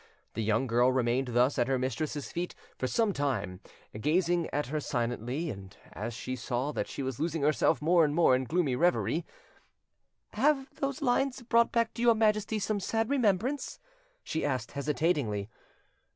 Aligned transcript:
The 0.33 0.41
young 0.41 0.65
girl 0.65 0.91
remained 0.91 1.27
thus 1.27 1.59
at 1.59 1.67
her 1.67 1.77
mistress's 1.77 2.31
feet 2.31 2.55
for 2.75 2.87
some 2.87 3.13
time, 3.13 3.59
gazing 3.99 4.49
at 4.51 4.65
her 4.65 4.79
silently, 4.79 5.51
and 5.51 5.77
as 5.93 6.15
she 6.15 6.35
saw 6.35 6.71
that 6.71 6.87
she 6.87 7.03
was 7.03 7.19
losing 7.19 7.43
herself 7.43 7.83
more 7.83 8.03
and 8.03 8.15
more 8.15 8.35
in 8.35 8.45
gloomy 8.45 8.75
reverie— 8.75 9.27
"Have 10.33 10.73
those 10.77 11.03
lines 11.03 11.43
brought 11.43 11.71
back 11.71 11.93
to 11.93 12.01
your 12.01 12.15
Majesty 12.15 12.57
some 12.57 12.79
sad 12.79 13.11
remembrance?" 13.11 13.77
she 14.23 14.43
asked 14.43 14.71
hesitatingly. 14.71 15.51